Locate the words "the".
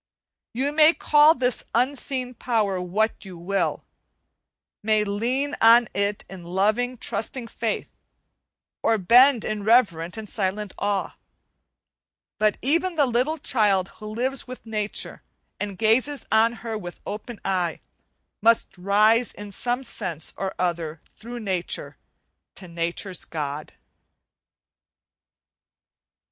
12.95-13.05